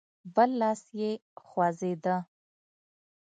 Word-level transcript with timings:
بل 0.33 0.49
لاس 0.59 0.81
يې 0.99 1.11
خوځېده. 1.45 2.15